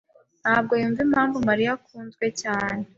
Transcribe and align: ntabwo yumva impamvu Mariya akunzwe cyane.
ntabwo 0.41 0.73
yumva 0.81 1.01
impamvu 1.07 1.37
Mariya 1.47 1.71
akunzwe 1.77 2.25
cyane. 2.41 2.83